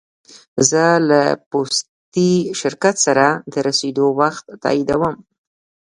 [0.69, 5.15] زه له پوستي شرکت سره د رسېدو وخت تاییدوم.